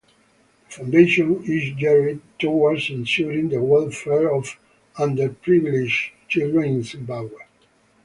The 0.71 0.75
foundation 0.77 1.43
is 1.43 1.75
geared 1.77 2.21
towards 2.39 2.89
ensuring 2.89 3.49
the 3.49 3.61
welfare 3.61 4.33
of 4.33 4.57
underprivileged 4.95 6.09
children 6.27 6.63
in 6.71 6.81
Zimbabwe. 6.83 7.43